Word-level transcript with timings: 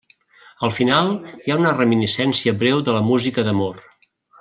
Al 0.67 0.73
final, 0.77 1.11
hi 1.45 1.53
ha 1.55 1.59
una 1.65 1.75
reminiscència 1.77 2.57
breu 2.65 2.85
de 2.91 3.01
la 3.01 3.07
música 3.15 3.49
d'amor. 3.51 3.89